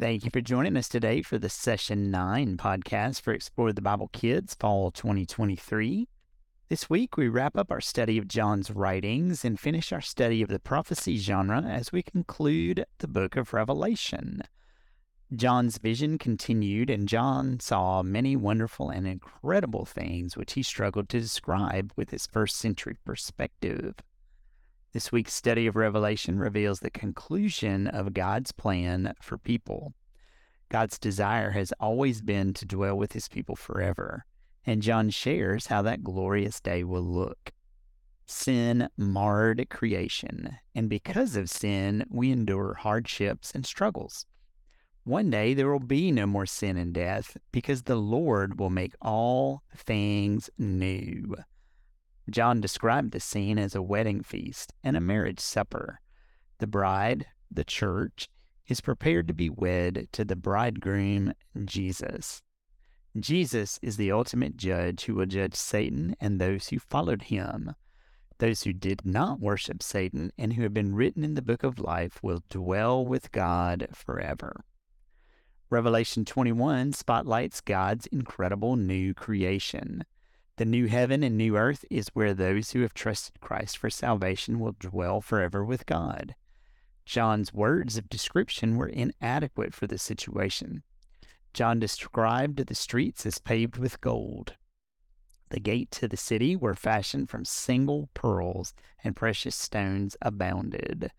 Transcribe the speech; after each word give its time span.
Thank 0.00 0.24
you 0.24 0.30
for 0.32 0.40
joining 0.40 0.76
us 0.76 0.88
today 0.88 1.22
for 1.22 1.38
the 1.38 1.50
Session 1.50 2.10
9 2.10 2.56
podcast 2.56 3.20
for 3.20 3.32
Explore 3.32 3.72
the 3.72 3.82
Bible 3.82 4.08
Kids 4.12 4.56
Fall 4.58 4.90
2023. 4.90 6.08
This 6.68 6.90
week, 6.90 7.16
we 7.16 7.28
wrap 7.28 7.56
up 7.56 7.70
our 7.70 7.80
study 7.80 8.16
of 8.16 8.26
John's 8.26 8.70
writings 8.70 9.44
and 9.44 9.60
finish 9.60 9.92
our 9.92 10.00
study 10.00 10.42
of 10.42 10.48
the 10.48 10.58
prophecy 10.58 11.18
genre 11.18 11.62
as 11.62 11.92
we 11.92 12.02
conclude 12.02 12.84
the 12.98 13.06
book 13.06 13.36
of 13.36 13.52
Revelation. 13.52 14.42
John's 15.32 15.78
vision 15.78 16.18
continued, 16.18 16.90
and 16.90 17.06
John 17.06 17.60
saw 17.60 18.02
many 18.02 18.34
wonderful 18.34 18.88
and 18.88 19.06
incredible 19.06 19.84
things 19.84 20.36
which 20.36 20.54
he 20.54 20.62
struggled 20.62 21.10
to 21.10 21.20
describe 21.20 21.92
with 21.96 22.10
his 22.10 22.26
first 22.26 22.56
century 22.56 22.96
perspective. 23.04 23.94
This 24.92 25.10
week's 25.10 25.32
study 25.32 25.66
of 25.66 25.74
Revelation 25.74 26.38
reveals 26.38 26.80
the 26.80 26.90
conclusion 26.90 27.86
of 27.86 28.12
God's 28.12 28.52
plan 28.52 29.14
for 29.22 29.38
people. 29.38 29.94
God's 30.68 30.98
desire 30.98 31.52
has 31.52 31.72
always 31.80 32.20
been 32.20 32.52
to 32.52 32.66
dwell 32.66 32.94
with 32.98 33.12
his 33.12 33.26
people 33.26 33.56
forever, 33.56 34.26
and 34.66 34.82
John 34.82 35.08
shares 35.08 35.68
how 35.68 35.80
that 35.80 36.04
glorious 36.04 36.60
day 36.60 36.84
will 36.84 37.02
look. 37.02 37.52
Sin 38.26 38.90
marred 38.98 39.70
creation, 39.70 40.58
and 40.74 40.90
because 40.90 41.36
of 41.36 41.48
sin, 41.48 42.04
we 42.10 42.30
endure 42.30 42.74
hardships 42.74 43.52
and 43.52 43.64
struggles. 43.64 44.26
One 45.04 45.30
day 45.30 45.54
there 45.54 45.72
will 45.72 45.80
be 45.80 46.12
no 46.12 46.26
more 46.26 46.46
sin 46.46 46.76
and 46.76 46.92
death 46.92 47.38
because 47.50 47.84
the 47.84 47.96
Lord 47.96 48.60
will 48.60 48.70
make 48.70 48.92
all 49.00 49.62
things 49.74 50.50
new. 50.58 51.34
John 52.30 52.60
described 52.60 53.12
the 53.12 53.20
scene 53.20 53.58
as 53.58 53.74
a 53.74 53.82
wedding 53.82 54.22
feast 54.22 54.72
and 54.82 54.96
a 54.96 55.00
marriage 55.00 55.40
supper. 55.40 56.00
The 56.58 56.66
bride, 56.66 57.26
the 57.50 57.64
church, 57.64 58.28
is 58.68 58.80
prepared 58.80 59.28
to 59.28 59.34
be 59.34 59.50
wed 59.50 60.08
to 60.12 60.24
the 60.24 60.36
bridegroom, 60.36 61.32
Jesus. 61.64 62.42
Jesus 63.18 63.78
is 63.82 63.96
the 63.96 64.12
ultimate 64.12 64.56
judge 64.56 65.04
who 65.04 65.14
will 65.14 65.26
judge 65.26 65.54
Satan 65.54 66.16
and 66.20 66.40
those 66.40 66.68
who 66.68 66.78
followed 66.78 67.22
him. 67.22 67.74
Those 68.38 68.62
who 68.62 68.72
did 68.72 69.04
not 69.04 69.40
worship 69.40 69.82
Satan 69.82 70.32
and 70.38 70.54
who 70.54 70.62
have 70.62 70.72
been 70.72 70.94
written 70.94 71.22
in 71.22 71.34
the 71.34 71.42
book 71.42 71.62
of 71.62 71.78
life 71.78 72.22
will 72.22 72.42
dwell 72.48 73.04
with 73.04 73.30
God 73.30 73.88
forever. 73.92 74.64
Revelation 75.68 76.24
21 76.24 76.92
spotlights 76.92 77.60
God's 77.60 78.06
incredible 78.06 78.76
new 78.76 79.14
creation. 79.14 80.04
The 80.62 80.66
new 80.66 80.86
heaven 80.86 81.24
and 81.24 81.36
new 81.36 81.56
earth 81.56 81.84
is 81.90 82.06
where 82.12 82.32
those 82.32 82.70
who 82.70 82.82
have 82.82 82.94
trusted 82.94 83.40
Christ 83.40 83.76
for 83.76 83.90
salvation 83.90 84.60
will 84.60 84.76
dwell 84.78 85.20
forever 85.20 85.64
with 85.64 85.86
God. 85.86 86.36
John's 87.04 87.52
words 87.52 87.98
of 87.98 88.08
description 88.08 88.76
were 88.76 88.86
inadequate 88.86 89.74
for 89.74 89.88
the 89.88 89.98
situation. 89.98 90.84
John 91.52 91.80
described 91.80 92.64
the 92.64 92.76
streets 92.76 93.26
as 93.26 93.38
paved 93.38 93.76
with 93.76 94.00
gold. 94.00 94.54
The 95.50 95.58
gate 95.58 95.90
to 95.90 96.06
the 96.06 96.16
city 96.16 96.54
were 96.54 96.76
fashioned 96.76 97.28
from 97.28 97.44
single 97.44 98.08
pearls, 98.14 98.72
and 99.02 99.16
precious 99.16 99.56
stones 99.56 100.16
abounded. 100.22 101.10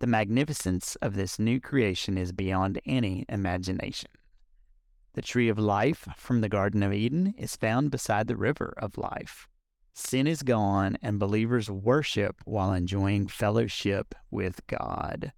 The 0.00 0.08
magnificence 0.08 0.96
of 0.96 1.14
this 1.14 1.38
new 1.38 1.60
creation 1.60 2.18
is 2.18 2.32
beyond 2.32 2.80
any 2.84 3.24
imagination. 3.28 4.10
The 5.14 5.22
tree 5.22 5.48
of 5.48 5.58
life 5.58 6.08
from 6.16 6.40
the 6.40 6.48
Garden 6.48 6.82
of 6.82 6.92
Eden 6.92 7.34
is 7.36 7.56
found 7.56 7.90
beside 7.90 8.28
the 8.28 8.36
river 8.36 8.74
of 8.76 8.96
life. 8.96 9.48
Sin 9.92 10.26
is 10.26 10.42
gone, 10.42 10.96
and 11.02 11.18
believers 11.18 11.70
worship 11.70 12.40
while 12.44 12.72
enjoying 12.72 13.26
fellowship 13.26 14.14
with 14.30 14.64
God. 14.68 15.32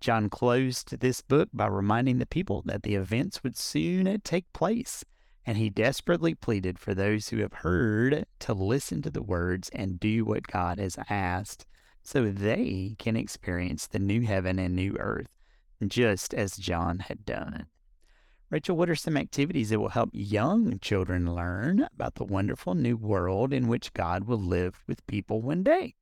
John 0.00 0.30
closed 0.30 0.98
this 1.00 1.20
book 1.20 1.50
by 1.52 1.66
reminding 1.66 2.18
the 2.18 2.26
people 2.26 2.62
that 2.66 2.82
the 2.82 2.94
events 2.94 3.42
would 3.42 3.56
soon 3.56 4.20
take 4.22 4.52
place, 4.52 5.04
and 5.44 5.58
he 5.58 5.70
desperately 5.70 6.34
pleaded 6.34 6.78
for 6.78 6.94
those 6.94 7.28
who 7.28 7.38
have 7.38 7.52
heard 7.52 8.26
to 8.40 8.54
listen 8.54 9.02
to 9.02 9.10
the 9.10 9.22
words 9.22 9.68
and 9.74 10.00
do 10.00 10.24
what 10.24 10.46
God 10.46 10.78
has 10.78 10.98
asked 11.08 11.66
so 12.02 12.30
they 12.30 12.96
can 12.98 13.16
experience 13.16 13.86
the 13.86 13.98
new 13.98 14.22
heaven 14.22 14.58
and 14.58 14.74
new 14.74 14.96
earth, 14.98 15.28
just 15.86 16.32
as 16.32 16.56
John 16.56 17.00
had 17.00 17.24
done. 17.24 17.66
Rachel, 18.48 18.76
what 18.76 18.88
are 18.88 18.94
some 18.94 19.16
activities 19.16 19.70
that 19.70 19.80
will 19.80 19.88
help 19.88 20.10
young 20.12 20.78
children 20.78 21.34
learn 21.34 21.88
about 21.92 22.14
the 22.14 22.24
wonderful 22.24 22.74
new 22.74 22.96
world 22.96 23.52
in 23.52 23.66
which 23.66 23.92
God 23.92 24.24
will 24.24 24.38
live 24.38 24.84
with 24.86 25.06
people 25.08 25.42
one 25.42 25.64
day? 25.64 25.96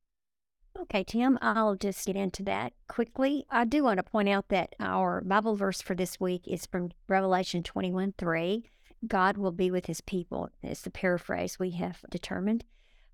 Okay, 0.79 1.03
Tim, 1.03 1.39
I'll 1.41 1.75
just 1.75 2.05
get 2.05 2.15
into 2.15 2.43
that 2.43 2.73
quickly. 2.87 3.45
I 3.49 3.65
do 3.65 3.83
want 3.83 3.97
to 3.97 4.03
point 4.03 4.29
out 4.29 4.49
that 4.49 4.75
our 4.79 5.21
Bible 5.21 5.55
verse 5.55 5.81
for 5.81 5.95
this 5.95 6.19
week 6.19 6.47
is 6.47 6.67
from 6.67 6.91
Revelation 7.07 7.63
21 7.63 8.13
3. 8.17 8.69
God 9.07 9.37
will 9.37 9.51
be 9.51 9.71
with 9.71 9.87
his 9.87 10.01
people. 10.01 10.49
It's 10.61 10.81
the 10.81 10.91
paraphrase 10.91 11.57
we 11.57 11.71
have 11.71 12.05
determined. 12.11 12.63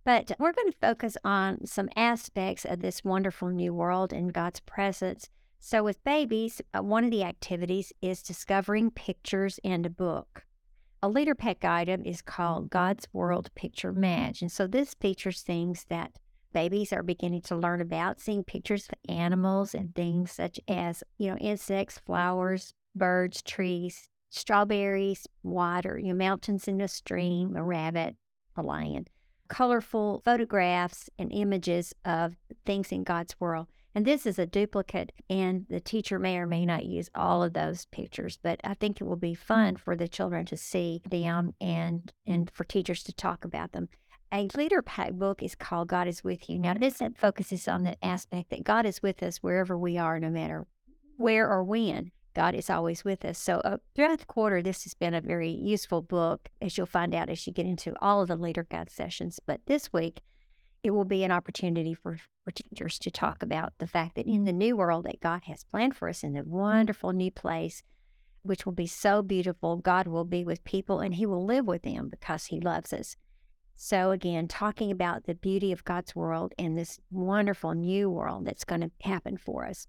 But 0.04 0.32
we're 0.40 0.54
going 0.54 0.72
to 0.72 0.78
focus 0.82 1.16
on 1.24 1.66
some 1.66 1.90
aspects 1.96 2.66
of 2.66 2.82
this 2.82 3.04
wonderful 3.06 3.50
new 3.50 3.74
world 3.74 4.12
and 4.12 4.34
God's 4.34 4.60
presence 4.62 5.30
so, 5.64 5.84
with 5.84 6.04
babies, 6.04 6.60
uh, 6.74 6.82
one 6.82 7.04
of 7.04 7.12
the 7.12 7.24
activities 7.24 7.94
is 8.02 8.24
discovering 8.24 8.90
pictures 8.90 9.60
in 9.64 9.86
a 9.86 9.92
book. 9.92 10.44
A 11.04 11.08
leader 11.08 11.36
pack 11.36 11.64
item 11.64 12.02
is 12.04 12.24
called 12.24 12.72
God's 12.72 13.08
World 13.14 13.52
Picture 13.54 13.94
Match. 13.94 14.42
And 14.42 14.52
so, 14.52 14.66
this 14.66 14.96
features 14.96 15.44
things 15.44 15.86
that 15.90 16.14
babies 16.52 16.92
are 16.92 17.04
beginning 17.04 17.42
to 17.42 17.56
learn 17.56 17.80
about, 17.80 18.20
seeing 18.20 18.44
pictures 18.44 18.88
of 18.90 19.14
animals 19.16 19.76
and 19.76 19.94
things 19.94 20.32
such 20.32 20.60
as, 20.68 21.04
you 21.20 21.30
know, 21.30 21.38
insects, 21.38 22.00
flowers, 22.00 22.74
birds, 22.96 23.44
trees, 23.44 24.10
strawberries, 24.32 25.28
water, 25.44 26.00
you 26.00 26.08
know, 26.08 26.16
mountains 26.16 26.68
in 26.68 26.82
a 26.82 26.88
stream, 26.88 27.56
a 27.56 27.64
rabbit, 27.64 28.16
a 28.58 28.64
lion, 28.64 29.06
colorful 29.48 30.24
photographs 30.26 31.08
and 31.20 31.32
images 31.32 31.94
of 32.04 32.36
things 32.66 32.92
in 32.92 33.04
God's 33.04 33.36
world. 33.40 33.68
And 33.94 34.06
this 34.06 34.26
is 34.26 34.40
a 34.40 34.46
duplicate, 34.46 35.12
and 35.30 35.66
the 35.70 35.82
teacher 35.82 36.18
may 36.18 36.38
or 36.38 36.48
may 36.48 36.66
not 36.66 36.86
use 36.86 37.10
all 37.14 37.44
of 37.44 37.54
those 37.54 37.86
pictures, 37.88 38.40
but 38.42 38.62
I 38.64 38.74
think 38.74 39.02
it 39.02 39.04
will 39.04 39.18
be 39.18 39.34
fun 39.34 39.76
for 39.76 39.98
the 39.98 40.08
children 40.08 40.46
to 40.46 40.56
see 40.58 41.02
them 41.10 41.54
and, 41.60 42.12
and 42.26 42.50
for 42.54 42.64
teachers 42.64 43.04
to 43.04 43.14
talk 43.14 43.44
about 43.44 43.74
them. 43.74 43.90
A 44.34 44.48
leader 44.56 44.82
pack 44.82 45.12
book 45.14 45.44
is 45.44 45.56
called 45.56 45.90
God 45.90 46.08
is 46.08 46.24
With 46.24 46.50
You. 46.50 46.58
Now, 46.58 46.74
this 46.74 47.02
focuses 47.18 47.68
on 47.68 47.84
the 47.84 48.04
aspect 48.04 48.50
that 48.52 48.64
God 48.64 48.86
is 48.86 49.04
with 49.04 49.22
us 49.22 49.38
wherever 49.38 49.78
we 49.78 49.98
are, 49.98 50.22
no 50.22 50.30
matter 50.30 50.68
where 51.18 51.50
or 51.50 51.62
when. 51.62 52.12
God 52.34 52.56
is 52.56 52.70
always 52.70 53.04
with 53.04 53.26
us. 53.26 53.38
So, 53.38 53.56
uh, 53.60 53.78
throughout 53.94 54.20
the 54.20 54.26
quarter, 54.26 54.62
this 54.62 54.84
has 54.86 54.94
been 54.94 55.14
a 55.14 55.20
very 55.20 55.50
useful 55.50 56.02
book, 56.02 56.48
as 56.62 56.78
you'll 56.78 56.88
find 56.88 57.14
out 57.14 57.30
as 57.30 57.46
you 57.46 57.52
get 57.52 57.66
into 57.66 57.94
all 58.02 58.22
of 58.22 58.30
the 58.30 58.38
leader 58.38 58.66
guide 58.70 58.90
sessions. 58.90 59.42
But 59.46 59.66
this 59.66 59.92
week, 59.92 60.22
it 60.84 60.92
will 60.92 61.06
be 61.06 61.24
an 61.24 61.32
opportunity 61.32 61.94
for, 61.94 62.18
for 62.44 62.52
teachers 62.52 62.98
to 63.00 63.12
talk 63.12 63.44
about 63.44 63.74
the 63.78 63.88
fact 63.88 64.16
that 64.16 64.26
in 64.26 64.46
the 64.46 64.54
new 64.54 64.76
world 64.76 65.06
that 65.06 65.20
God 65.20 65.44
has 65.46 65.64
planned 65.64 65.96
for 65.96 66.10
us 66.10 66.24
in 66.24 66.34
the 66.34 66.42
mm-hmm. 66.42 66.52
wonderful 66.52 67.14
new 67.14 67.32
place, 67.32 67.84
which 68.44 68.66
will 68.66 68.74
be 68.74 68.88
so 68.88 69.22
beautiful, 69.22 69.78
God 69.78 70.08
will 70.08 70.26
be 70.26 70.44
with 70.44 70.64
people 70.64 71.00
and 71.00 71.16
He 71.16 71.26
will 71.26 71.46
live 71.46 71.66
with 71.66 71.84
them 71.84 72.10
because 72.10 72.46
He 72.46 72.60
loves 72.60 72.94
us. 72.94 73.16
So, 73.76 74.12
again, 74.12 74.48
talking 74.48 74.92
about 74.92 75.26
the 75.26 75.36
beauty 75.36 75.72
of 75.72 75.86
God's 75.86 76.16
world 76.16 76.54
and 76.58 76.78
this 76.78 77.00
wonderful 77.10 77.74
new 77.74 78.10
world 78.10 78.46
that's 78.46 78.64
going 78.64 78.82
to 78.82 78.92
happen 79.02 79.38
for 79.38 79.66
us. 79.66 79.88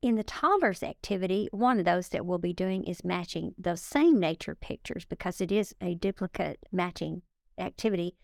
In 0.00 0.14
the 0.14 0.22
toddlers 0.22 0.84
activity, 0.84 1.48
one 1.50 1.80
of 1.80 1.84
those 1.84 2.10
that 2.10 2.24
we'll 2.24 2.38
be 2.38 2.52
doing 2.52 2.84
is 2.84 3.04
matching 3.04 3.54
those 3.58 3.80
same 3.80 4.20
nature 4.20 4.54
pictures 4.54 5.04
because 5.04 5.40
it 5.40 5.50
is 5.50 5.74
a 5.80 5.96
duplicate 5.96 6.60
matching 6.70 7.22
activity 7.58 8.14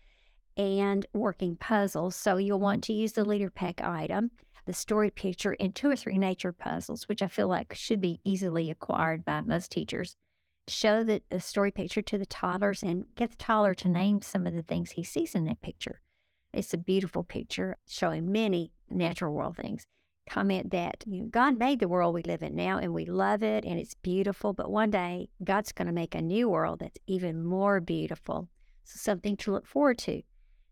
and 0.57 1.05
working 1.13 1.55
puzzles. 1.55 2.15
So 2.15 2.37
you'll 2.37 2.59
want 2.59 2.83
to 2.85 2.93
use 2.93 3.13
the 3.13 3.21
mm-hmm. 3.21 3.31
leader 3.31 3.49
pack 3.49 3.81
item, 3.81 4.31
the 4.65 4.73
story 4.73 5.11
picture, 5.11 5.55
and 5.59 5.75
two 5.75 5.89
or 5.89 5.95
three 5.95 6.17
nature 6.17 6.51
puzzles, 6.51 7.07
which 7.07 7.21
I 7.21 7.27
feel 7.27 7.47
like 7.47 7.73
should 7.73 8.01
be 8.01 8.19
easily 8.23 8.69
acquired 8.69 9.25
by 9.25 9.41
most 9.41 9.71
teachers. 9.71 10.15
Show 10.67 11.03
the, 11.03 11.21
the 11.29 11.39
story 11.39 11.71
picture 11.71 12.01
to 12.01 12.17
the 12.17 12.25
toddlers 12.25 12.81
and 12.81 13.05
get 13.15 13.31
the 13.31 13.37
toddler 13.37 13.75
to 13.75 13.89
name 13.89 14.21
some 14.21 14.47
of 14.47 14.53
the 14.53 14.63
things 14.63 14.91
he 14.91 15.03
sees 15.03 15.35
in 15.35 15.45
that 15.45 15.61
picture. 15.61 16.01
It's 16.53 16.73
a 16.73 16.77
beautiful 16.77 17.23
picture 17.23 17.77
showing 17.87 18.31
many 18.31 18.71
natural 18.89 19.33
world 19.33 19.57
things. 19.57 19.85
Comment 20.27 20.71
that 20.71 21.03
you 21.05 21.21
know, 21.21 21.27
God 21.27 21.59
made 21.59 21.79
the 21.79 21.87
world 21.87 22.15
we 22.15 22.23
live 22.23 22.41
in 22.41 22.55
now 22.55 22.79
and 22.79 22.93
we 22.93 23.05
love 23.05 23.43
it 23.43 23.63
and 23.63 23.77
it's 23.77 23.93
beautiful, 23.93 24.53
but 24.53 24.71
one 24.71 24.89
day 24.89 25.29
God's 25.43 25.71
going 25.71 25.85
to 25.85 25.93
make 25.93 26.15
a 26.15 26.21
new 26.21 26.49
world 26.49 26.79
that's 26.79 26.97
even 27.05 27.43
more 27.43 27.79
beautiful. 27.79 28.47
So, 28.85 28.97
something 28.97 29.37
to 29.37 29.51
look 29.51 29.67
forward 29.67 29.99
to 29.99 30.23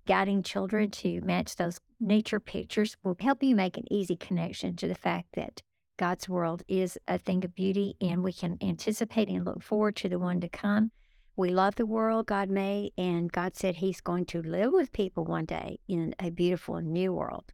guiding 0.05 0.43
children 0.43 0.89
mm-hmm. 0.89 1.19
to 1.19 1.25
match 1.25 1.55
those 1.55 1.79
nature 1.99 2.39
pictures 2.39 2.97
will 3.03 3.15
help 3.19 3.41
you 3.43 3.55
make 3.55 3.77
an 3.77 3.91
easy 3.91 4.15
connection 4.15 4.75
to 4.75 4.87
the 4.87 4.95
fact 4.95 5.29
that 5.33 5.61
God's 5.97 6.27
world 6.27 6.63
is 6.67 6.97
a 7.07 7.17
thing 7.17 7.45
of 7.45 7.55
beauty 7.55 7.95
and 8.01 8.23
we 8.23 8.33
can 8.33 8.57
anticipate 8.61 9.29
and 9.29 9.45
look 9.45 9.61
forward 9.61 9.95
to 9.97 10.09
the 10.09 10.19
one 10.19 10.41
to 10.41 10.49
come. 10.49 10.91
We 11.35 11.49
love 11.49 11.75
the 11.75 11.85
world 11.85 12.27
God 12.27 12.49
made, 12.49 12.93
and 12.95 13.31
God 13.31 13.55
said 13.55 13.77
He's 13.77 14.01
going 14.01 14.25
to 14.25 14.41
live 14.43 14.71
with 14.71 14.91
people 14.91 15.25
one 15.25 15.45
day 15.45 15.79
in 15.87 16.13
a 16.19 16.29
beautiful 16.29 16.79
new 16.79 17.11
world. 17.11 17.53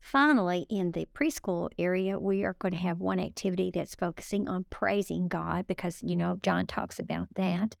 Finally, 0.00 0.64
in 0.70 0.92
the 0.92 1.06
preschool 1.14 1.68
area, 1.78 2.18
we 2.18 2.42
are 2.42 2.56
going 2.58 2.72
to 2.72 2.78
have 2.78 2.98
one 2.98 3.20
activity 3.20 3.70
that's 3.72 3.94
focusing 3.94 4.48
on 4.48 4.64
praising 4.70 5.28
God 5.28 5.66
because, 5.66 6.02
you 6.02 6.16
know, 6.16 6.38
John 6.42 6.66
talks 6.66 6.98
about 6.98 7.28
that. 7.34 7.76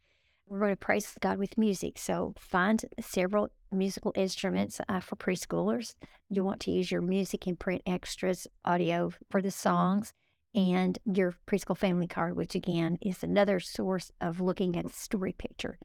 We're 0.50 0.58
going 0.58 0.72
to 0.72 0.76
praise 0.76 1.14
God 1.20 1.38
with 1.38 1.56
music. 1.56 1.96
So 1.96 2.34
find 2.36 2.84
several 3.00 3.48
musical 3.70 4.12
instruments 4.16 4.80
uh, 4.88 4.98
for 4.98 5.14
preschoolers. 5.14 5.94
You 6.28 6.42
want 6.42 6.60
to 6.62 6.72
use 6.72 6.90
your 6.90 7.02
music 7.02 7.46
and 7.46 7.56
print 7.58 7.82
extras 7.86 8.48
audio 8.64 9.12
for 9.30 9.40
the 9.40 9.52
songs 9.52 10.12
and 10.52 10.98
your 11.04 11.36
preschool 11.46 11.78
family 11.78 12.08
card, 12.08 12.36
which 12.36 12.56
again 12.56 12.98
is 13.00 13.22
another 13.22 13.60
source 13.60 14.10
of 14.20 14.40
looking 14.40 14.76
at 14.76 14.86
the 14.86 14.92
story 14.92 15.32
picture 15.32 15.78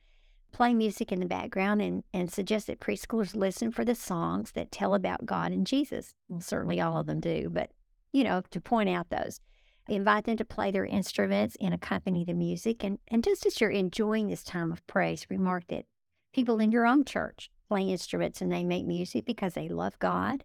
play 0.56 0.73
music 0.73 1.12
in 1.12 1.19
the 1.19 1.25
background 1.25 1.81
and, 1.81 2.01
and 2.13 2.31
suggest 2.31 2.67
that 2.67 2.79
preschoolers 2.79 3.35
listen 3.35 3.71
for 3.71 3.83
the 3.83 3.94
songs 3.94 4.53
that 4.53 4.71
tell 4.71 4.95
about 4.95 5.25
God 5.25 5.51
and 5.51 5.67
Jesus. 5.67 6.13
Well, 6.29 6.39
certainly 6.39 6.79
all 6.79 6.97
of 6.97 7.07
them 7.07 7.19
do, 7.19 7.50
but 7.51 7.71
you 8.13 8.23
know, 8.23 8.41
to 8.51 8.62
point 8.62 8.88
out 8.88 9.09
those. 9.09 9.41
Invite 9.87 10.25
them 10.25 10.37
to 10.37 10.45
play 10.45 10.71
their 10.71 10.85
instruments 10.85 11.55
and 11.61 11.73
accompany 11.73 12.25
the 12.25 12.33
music. 12.33 12.83
And, 12.83 12.99
and 13.07 13.23
just 13.23 13.45
as 13.45 13.61
you're 13.61 13.69
enjoying 13.69 14.27
this 14.27 14.43
time 14.43 14.71
of 14.71 14.85
praise, 14.87 15.27
remark 15.29 15.67
that 15.67 15.85
people 16.33 16.59
in 16.59 16.71
your 16.71 16.85
own 16.85 17.05
church 17.05 17.51
play 17.67 17.83
instruments 17.83 18.41
and 18.41 18.51
they 18.51 18.63
make 18.63 18.85
music 18.85 19.25
because 19.25 19.53
they 19.53 19.69
love 19.69 19.97
God. 19.99 20.43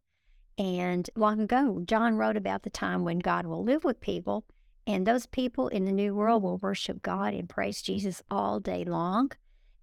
And 0.59 1.09
long 1.17 1.41
ago, 1.41 1.83
John 1.87 2.17
wrote 2.17 2.37
about 2.37 2.63
the 2.63 2.71
time 2.71 3.05
when 3.05 3.19
God 3.19 3.47
will 3.47 3.65
live 3.65 3.83
with 3.83 4.01
people, 4.01 4.45
and 4.87 5.07
those 5.07 5.27
people 5.27 5.69
in 5.69 5.85
the 5.85 5.93
new 5.93 6.15
world 6.15 6.43
will 6.43 6.59
worship 6.59 7.03
God 7.03 7.33
and 7.33 7.49
praise 7.49 7.81
Jesus 7.81 8.23
all 8.31 8.61
day 8.61 8.85
long 8.85 9.31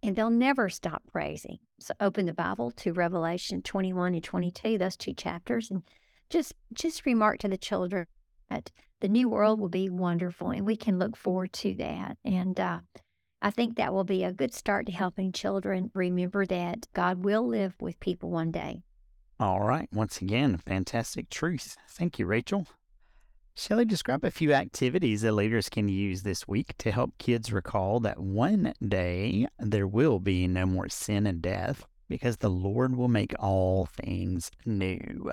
and 0.04 0.16
they'll 0.16 0.30
never 0.30 0.70
stop 0.70 1.04
praising. 1.12 1.60
So 1.80 1.94
open 2.00 2.26
the 2.26 2.34
Bible 2.34 2.72
to 2.72 2.94
Revelation 2.94 3.62
21 3.62 4.14
and 4.14 4.24
22, 4.24 4.78
those 4.78 4.98
two 4.98 5.14
chapters, 5.14 5.72
and 5.72 5.84
just 6.30 6.54
just 6.74 7.06
remark 7.06 7.40
to 7.40 7.48
the 7.48 7.58
children 7.58 8.08
that 8.50 8.72
the 9.00 9.08
new 9.08 9.30
world 9.30 9.60
will 9.60 9.70
be 9.70 9.90
wonderful, 9.90 10.50
and 10.50 10.66
we 10.66 10.76
can 10.76 10.98
look 10.98 11.16
forward 11.16 11.54
to 11.54 11.74
that. 11.76 12.18
And 12.26 12.60
uh, 12.60 12.80
I 13.42 13.52
think 13.52 13.76
that 13.76 13.94
will 13.94 14.04
be 14.04 14.24
a 14.24 14.34
good 14.34 14.54
start 14.54 14.88
to 14.88 14.92
helping 14.92 15.32
children 15.32 15.92
remember 15.94 16.46
that 16.46 16.88
God 16.94 17.24
will 17.24 17.48
live 17.48 17.76
with 17.80 18.00
people 18.00 18.30
one 18.30 18.52
day. 18.52 18.82
All 19.40 19.62
right. 19.62 19.88
Once 19.94 20.20
again, 20.22 20.58
fantastic 20.58 21.30
truth. 21.30 21.78
Thank 21.90 22.18
you, 22.18 22.26
Rachel. 22.26 22.66
Shelley, 23.56 23.86
describe 23.86 24.24
a 24.24 24.32
few 24.32 24.54
activities 24.54 25.22
that 25.22 25.32
leaders 25.32 25.70
can 25.70 25.90
use 25.90 26.22
this 26.22 26.48
week 26.48 26.78
to 26.78 26.92
help 26.92 27.18
kids 27.18 27.52
recall 27.52 28.00
that 28.02 28.20
one 28.20 28.74
day 28.88 29.48
there 29.58 29.88
will 29.88 30.20
be 30.20 30.48
no 30.48 30.66
more 30.66 30.90
sin 30.90 31.26
and 31.26 31.42
death 31.42 31.86
because 32.08 32.38
the 32.38 32.50
Lord 32.50 32.96
will 32.96 33.08
make 33.08 33.34
all 33.40 33.86
things 33.88 34.52
new. 34.66 35.32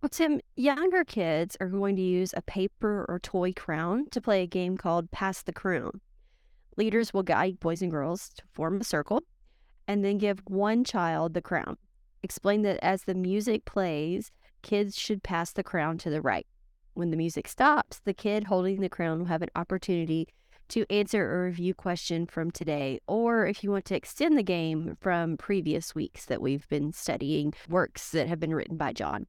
Well, 0.00 0.08
Tim, 0.10 0.40
younger 0.54 1.02
kids 1.02 1.56
are 1.60 1.68
going 1.68 1.96
to 1.96 2.02
use 2.02 2.32
a 2.36 2.42
paper 2.42 3.04
or 3.08 3.18
toy 3.18 3.52
crown 3.52 4.06
to 4.12 4.20
play 4.20 4.42
a 4.42 4.46
game 4.46 4.76
called 4.76 5.10
Pass 5.10 5.42
the 5.42 5.52
Crown. 5.52 6.00
Leaders 6.76 7.12
will 7.12 7.24
guide 7.24 7.58
boys 7.58 7.82
and 7.82 7.90
girls 7.90 8.28
to 8.36 8.44
form 8.52 8.80
a 8.80 8.84
circle 8.84 9.24
and 9.88 10.04
then 10.04 10.16
give 10.18 10.38
one 10.46 10.84
child 10.84 11.34
the 11.34 11.42
crown. 11.42 11.76
Explain 12.22 12.62
that 12.62 12.78
as 12.80 13.02
the 13.02 13.14
music 13.14 13.64
plays, 13.64 14.30
kids 14.62 14.96
should 14.96 15.24
pass 15.24 15.52
the 15.52 15.64
crown 15.64 15.98
to 15.98 16.10
the 16.10 16.22
right. 16.22 16.46
When 16.94 17.10
the 17.10 17.16
music 17.16 17.48
stops, 17.48 18.00
the 18.04 18.14
kid 18.14 18.44
holding 18.44 18.80
the 18.80 18.88
crown 18.88 19.18
will 19.18 19.26
have 19.26 19.42
an 19.42 19.50
opportunity 19.56 20.28
to 20.68 20.86
answer 20.90 21.40
a 21.40 21.44
review 21.46 21.74
question 21.74 22.26
from 22.26 22.52
today, 22.52 23.00
or 23.08 23.48
if 23.48 23.64
you 23.64 23.72
want 23.72 23.86
to 23.86 23.96
extend 23.96 24.38
the 24.38 24.44
game 24.44 24.96
from 25.00 25.36
previous 25.38 25.92
weeks 25.92 26.26
that 26.26 26.40
we've 26.40 26.68
been 26.68 26.92
studying 26.92 27.52
works 27.68 28.12
that 28.12 28.28
have 28.28 28.38
been 28.38 28.54
written 28.54 28.76
by 28.76 28.92
John. 28.92 29.26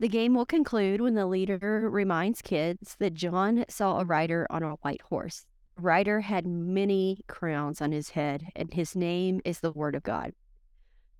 The 0.00 0.08
game 0.08 0.34
will 0.34 0.46
conclude 0.46 1.00
when 1.00 1.14
the 1.14 1.26
leader 1.26 1.88
reminds 1.90 2.40
kids 2.40 2.94
that 3.00 3.14
John 3.14 3.64
saw 3.68 3.98
a 3.98 4.04
rider 4.04 4.46
on 4.48 4.62
a 4.62 4.76
white 4.76 5.02
horse. 5.02 5.44
Rider 5.76 6.20
had 6.20 6.46
many 6.46 7.20
crowns 7.26 7.80
on 7.80 7.90
his 7.90 8.10
head, 8.10 8.44
and 8.54 8.72
his 8.72 8.94
name 8.94 9.40
is 9.44 9.60
the 9.60 9.72
Word 9.72 9.96
of 9.96 10.04
God. 10.04 10.32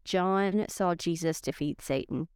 John 0.05 0.67
saw 0.69 0.95
Jesus 0.95 1.41
defeat 1.41 1.83
Satan. 1.83 2.29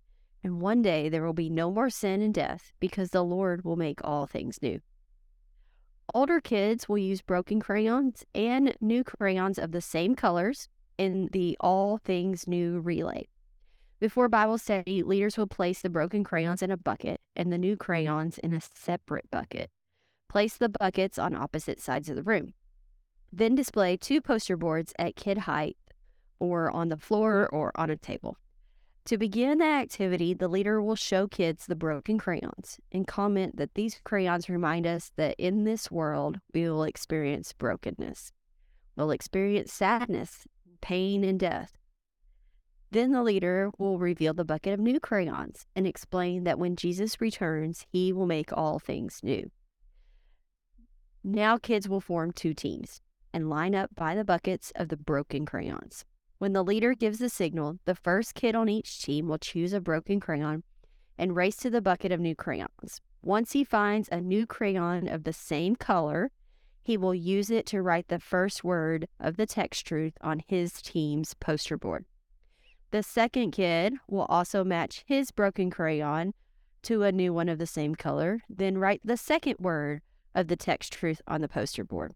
And 0.45 0.61
one 0.61 0.83
day 0.83 1.09
there 1.09 1.25
will 1.25 1.33
be 1.33 1.49
no 1.49 1.71
more 1.71 1.91
sin 1.91 2.21
and 2.21 2.35
death 2.35 2.73
because 2.81 3.11
the 3.11 3.23
Lord 3.23 3.65
will 3.65 3.77
make 3.77 4.01
all 4.03 4.27
things 4.27 4.61
new. 4.61 4.81
Older 6.13 6.41
kids 6.41 6.89
will 6.89 6.99
use 6.99 7.23
broken 7.23 7.61
crayons 7.61 8.25
and 8.35 8.75
new 8.81 9.05
crayons 9.05 9.59
of 9.59 9.71
the 9.71 9.81
same 9.81 10.17
colors 10.17 10.69
in 10.99 11.29
the 11.33 11.57
All 11.61 11.99
Things 11.99 12.47
New 12.47 12.81
relay. 12.81 13.29
Before 14.03 14.29
Bible 14.29 14.59
study, 14.59 15.05
leaders 15.05 15.39
will 15.39 15.47
place 15.47 15.81
the 15.81 15.89
broken 15.89 16.25
crayons 16.25 16.61
in 16.61 16.73
a 16.73 16.77
bucket 16.77 17.21
and 17.37 17.53
the 17.53 17.57
new 17.57 17.75
mm-hmm. 17.75 17.85
crayons 17.85 18.37
in 18.39 18.53
a 18.53 18.61
separate 18.61 19.31
bucket. 19.31 19.71
Place 20.29 20.57
the 20.57 20.69
buckets 20.69 21.21
on 21.21 21.37
opposite 21.37 21.81
sides 21.81 22.09
of 22.09 22.17
the 22.17 22.25
room. 22.25 22.55
Then 23.33 23.55
display 23.55 23.97
two 23.97 24.21
poster 24.21 24.57
boards 24.57 24.93
at 24.99 25.15
kid 25.15 25.39
height 25.39 25.77
or 26.41 26.69
on 26.69 26.89
the 26.89 26.97
floor 26.97 27.49
or 27.53 27.71
on 27.77 27.91
a 27.91 27.97
table. 27.97 28.39
To 29.05 29.17
begin 29.17 29.59
the 29.59 29.67
activity, 29.67 30.35
the 30.35 30.49
leader 30.49 30.83
will 30.83 30.97
show 30.97 31.29
kids 31.29 31.67
the 31.67 31.77
broken 31.77 32.19
crayons 32.19 32.81
and 32.91 33.07
comment 33.07 33.57
that 33.57 33.75
these 33.75 34.01
crayons 34.03 34.49
remind 34.49 34.85
us 34.85 35.13
that 35.15 35.37
in 35.39 35.63
this 35.63 35.93
world 35.93 36.41
we 36.53 36.69
will 36.69 36.83
experience 36.83 37.53
brokenness. 37.53 38.33
We'll 38.97 39.13
experience 39.13 39.73
sadness, 39.73 40.49
pain, 40.81 41.23
and 41.23 41.39
death. 41.39 41.79
Then 42.93 43.13
the 43.13 43.23
leader 43.23 43.71
will 43.79 43.99
reveal 43.99 44.35
the 44.35 44.45
bucket 44.45 44.75
of 44.75 44.79
new 44.79 45.01
crayons 45.01 45.65
and 45.75 45.87
explain 45.87 46.45
that 46.45 46.59
when 46.59 46.77
Jesus 46.77 47.23
returns, 47.23 47.87
he 47.91 48.13
will 48.13 48.27
make 48.27 48.53
all 48.53 48.79
things 48.79 49.21
new. 49.23 49.51
Now, 51.25 51.57
kids 51.57 51.89
will 51.89 52.03
form 52.03 52.33
two 52.33 52.53
teams 52.53 53.01
and 53.33 53.49
line 53.49 53.75
up 53.75 53.95
by 53.95 54.15
the 54.15 54.27
buckets 54.27 54.75
of 54.77 54.91
the 54.91 54.99
broken 54.99 55.47
crayons. 55.47 56.05
When 56.37 56.53
the 56.53 56.63
leader 56.63 56.93
gives 56.93 57.19
the 57.19 57.31
signal, 57.31 57.79
the 57.87 57.95
first 57.95 58.35
kid 58.35 58.55
on 58.55 58.69
each 58.69 59.01
team 59.01 59.27
will 59.27 59.39
choose 59.39 59.73
a 59.73 59.81
broken 59.81 60.21
crayon 60.21 60.63
and 61.17 61.35
race 61.35 61.57
to 61.59 61.71
the 61.71 61.81
bucket 61.81 62.13
of 62.13 62.21
new 62.21 62.37
crayons. 62.37 63.01
Once 63.23 63.53
he 63.53 63.65
finds 63.65 64.11
a 64.13 64.21
new 64.21 64.47
crayon 64.47 65.09
of 65.09 65.25
the 65.25 65.33
same 65.33 65.77
color, 65.77 66.31
he 66.83 66.99
will 66.99 67.15
use 67.15 67.49
it 67.49 67.65
to 67.65 67.81
write 67.81 68.09
the 68.09 68.19
first 68.19 68.63
word 68.63 69.09
of 69.19 69.39
the 69.39 69.47
text 69.47 69.87
truth 69.87 70.13
on 70.21 70.43
his 70.47 70.83
team's 70.83 71.33
poster 71.33 71.79
board. 71.79 72.05
The 72.93 73.03
second 73.03 73.53
kid 73.53 73.95
will 74.07 74.27
also 74.27 74.65
match 74.65 75.03
his 75.07 75.31
broken 75.31 75.71
crayon 75.71 76.35
to 76.83 77.05
a 77.05 77.11
new 77.11 77.33
one 77.33 77.49
of 77.49 77.59
the 77.59 77.67
same 77.67 77.95
color, 77.95 78.43
then 78.51 78.77
write 78.77 79.01
the 79.03 79.17
second 79.17 79.57
word 79.59 80.03
of 80.35 80.49
the 80.49 80.57
text 80.57 80.93
truth 80.93 81.23
on 81.27 81.41
the 81.41 81.49
poster 81.49 81.85
board. 81.85 82.13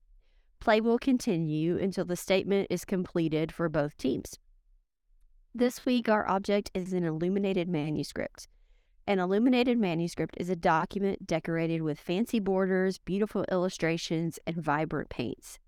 Play 0.60 0.82
will 0.82 0.98
continue 0.98 1.78
until 1.78 2.04
the 2.04 2.14
statement 2.14 2.66
is 2.68 2.84
completed 2.84 3.52
for 3.52 3.70
both 3.70 3.96
teams. 3.96 4.38
This 5.54 5.86
week, 5.86 6.10
our 6.10 6.28
object 6.28 6.70
is 6.74 6.92
an 6.92 7.04
illuminated 7.04 7.70
manuscript. 7.70 8.46
An 9.06 9.18
illuminated 9.18 9.78
manuscript 9.78 10.36
is 10.38 10.50
a 10.50 10.56
document 10.56 11.26
decorated 11.26 11.80
with 11.80 11.98
fancy 11.98 12.38
borders, 12.38 12.98
beautiful 12.98 13.46
illustrations, 13.50 14.38
and 14.46 14.56
vibrant 14.56 15.08
paints. 15.08 15.58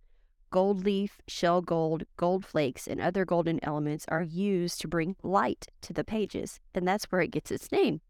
Gold 0.50 0.85
leaf, 0.85 1.21
shell 1.28 1.61
gold, 1.61 2.05
gold 2.17 2.45
flakes, 2.45 2.87
and 2.87 3.00
other 3.00 3.25
golden 3.25 3.62
elements 3.62 4.07
are 4.09 4.23
used 4.23 4.81
to 4.81 4.88
bring 4.88 5.14
light 5.23 5.67
to 5.83 5.93
the 5.93 6.05
pages, 6.05 6.59
and 6.75 6.88
that's 6.88 7.05
where 7.07 7.21
it 7.21 7.31
gets 7.31 7.50
its 7.50 7.71
name. 7.71 8.00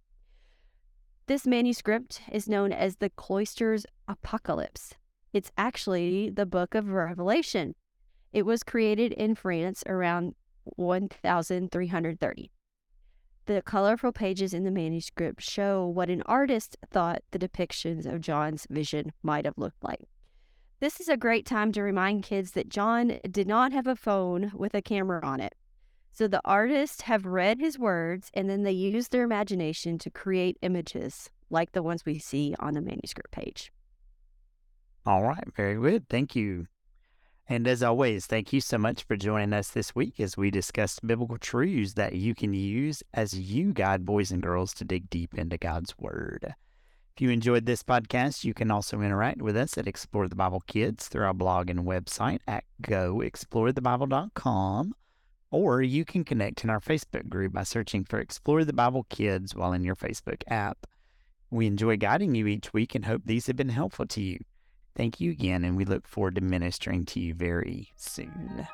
This 1.26 1.46
manuscript 1.46 2.22
is 2.30 2.48
known 2.48 2.72
as 2.72 2.96
the 2.96 3.10
Cloisters 3.10 3.84
Apocalypse. 4.06 4.94
It's 5.32 5.50
actually 5.58 6.30
the 6.30 6.46
book 6.46 6.74
of 6.74 6.88
Revelation. 6.88 7.74
It 8.32 8.46
was 8.46 8.62
created 8.62 9.12
in 9.12 9.34
France 9.34 9.82
around 9.86 10.34
1330. 10.76 12.50
The 13.46 13.62
colorful 13.62 14.12
pages 14.12 14.54
in 14.54 14.64
the 14.64 14.70
manuscript 14.70 15.42
show 15.42 15.86
what 15.86 16.08
an 16.08 16.22
artist 16.22 16.76
thought 16.90 17.22
the 17.30 17.38
depictions 17.38 18.06
of 18.06 18.20
John's 18.20 18.66
vision 18.70 19.12
might 19.22 19.44
have 19.44 19.58
looked 19.58 19.82
like. 19.82 20.08
This 20.80 21.00
is 21.00 21.08
a 21.08 21.16
great 21.16 21.44
time 21.44 21.72
to 21.72 21.82
remind 21.82 22.22
kids 22.22 22.52
that 22.52 22.68
John 22.68 23.18
did 23.28 23.48
not 23.48 23.72
have 23.72 23.88
a 23.88 23.96
phone 23.96 24.52
with 24.54 24.74
a 24.74 24.82
camera 24.82 25.20
on 25.26 25.40
it. 25.40 25.56
So 26.12 26.28
the 26.28 26.40
artists 26.44 27.02
have 27.02 27.26
read 27.26 27.58
his 27.58 27.76
words 27.76 28.30
and 28.32 28.48
then 28.48 28.62
they 28.62 28.72
use 28.72 29.08
their 29.08 29.24
imagination 29.24 29.98
to 29.98 30.10
create 30.10 30.56
images 30.62 31.30
like 31.50 31.72
the 31.72 31.82
ones 31.82 32.06
we 32.06 32.20
see 32.20 32.54
on 32.60 32.74
the 32.74 32.80
manuscript 32.80 33.32
page. 33.32 33.72
All 35.04 35.24
right, 35.24 35.42
very 35.56 35.74
good. 35.74 36.08
Thank 36.08 36.36
you. 36.36 36.66
And 37.48 37.66
as 37.66 37.82
always, 37.82 38.26
thank 38.26 38.52
you 38.52 38.60
so 38.60 38.78
much 38.78 39.02
for 39.02 39.16
joining 39.16 39.54
us 39.54 39.70
this 39.70 39.96
week 39.96 40.20
as 40.20 40.36
we 40.36 40.50
discuss 40.50 41.00
biblical 41.00 41.38
truths 41.38 41.94
that 41.94 42.12
you 42.12 42.36
can 42.36 42.54
use 42.54 43.02
as 43.14 43.36
you 43.36 43.72
guide 43.72 44.04
boys 44.04 44.30
and 44.30 44.40
girls 44.40 44.74
to 44.74 44.84
dig 44.84 45.10
deep 45.10 45.34
into 45.34 45.58
God's 45.58 45.98
Word. 45.98 46.54
If 47.18 47.22
you 47.22 47.30
enjoyed 47.30 47.66
this 47.66 47.82
podcast, 47.82 48.44
you 48.44 48.54
can 48.54 48.70
also 48.70 49.00
interact 49.00 49.42
with 49.42 49.56
us 49.56 49.76
at 49.76 49.88
Explore 49.88 50.28
the 50.28 50.36
Bible 50.36 50.62
Kids 50.68 51.08
through 51.08 51.24
our 51.24 51.34
blog 51.34 51.68
and 51.68 51.80
website 51.80 52.38
at 52.46 52.62
goexplorethebible.com 52.80 54.94
Or 55.50 55.82
you 55.82 56.04
can 56.04 56.22
connect 56.22 56.62
in 56.62 56.70
our 56.70 56.78
Facebook 56.78 57.28
group 57.28 57.54
by 57.54 57.64
searching 57.64 58.04
for 58.04 58.20
Explore 58.20 58.64
the 58.64 58.72
Bible 58.72 59.04
Kids 59.10 59.56
while 59.56 59.72
in 59.72 59.82
your 59.82 59.96
Facebook 59.96 60.44
app. 60.46 60.86
We 61.50 61.66
enjoy 61.66 61.96
guiding 61.96 62.36
you 62.36 62.46
each 62.46 62.72
week 62.72 62.94
and 62.94 63.06
hope 63.06 63.22
these 63.24 63.48
have 63.48 63.56
been 63.56 63.70
helpful 63.70 64.06
to 64.06 64.22
you. 64.22 64.38
Thank 64.94 65.18
you 65.18 65.32
again, 65.32 65.64
and 65.64 65.76
we 65.76 65.84
look 65.84 66.06
forward 66.06 66.36
to 66.36 66.40
ministering 66.40 67.04
to 67.06 67.18
you 67.18 67.34
very 67.34 67.88
soon. 67.96 68.68